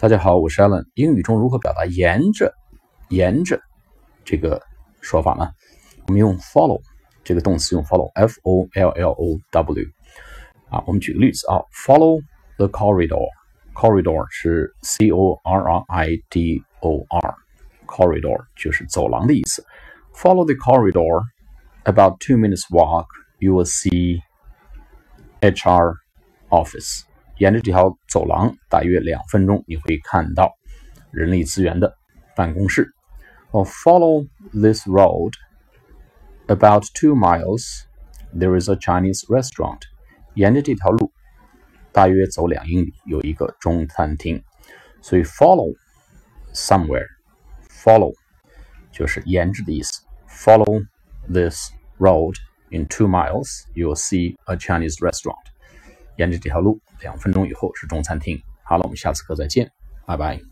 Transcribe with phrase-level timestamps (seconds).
[0.00, 0.86] 大家好，我是 Allen。
[0.94, 2.54] 英语中如何表达“沿着
[3.12, 3.60] ”“沿着”
[4.24, 4.62] 这个
[5.02, 5.50] 说法呢？
[6.06, 6.80] 我们用 follow
[7.22, 9.84] 这个动词，用 follow，f o l l o w。
[10.70, 12.22] 啊，我们举个例子啊，follow
[12.56, 19.62] the corridor，corridor 是 c o r r i d o r，corridor 就是走廊的意思。
[20.14, 24.22] Follow the corridor，about two minutes walk，you will see
[25.42, 25.96] HR
[26.48, 27.02] office。
[27.39, 30.53] 沿着这条走廊，大约两分钟，你会看到
[31.11, 31.95] 人力资源的
[32.35, 32.93] 办公室。
[33.51, 35.33] 哦，Follow this road
[36.47, 37.83] about two miles.
[38.33, 39.79] There is a Chinese restaurant.
[40.33, 41.11] 沿着这条路，
[41.93, 44.43] 大约走两英里，有一个中餐厅。
[45.01, 45.73] 所以，follow
[46.53, 48.13] somewhere，follow
[48.91, 50.01] 就是沿着的意思。
[50.27, 50.85] Follow
[51.31, 52.35] this road
[52.71, 55.45] in two miles, you will see a Chinese restaurant.
[56.20, 58.38] 沿着这条路，两分钟以后是中餐厅。
[58.62, 59.72] 好了，我们下次课再见，
[60.06, 60.50] 拜拜。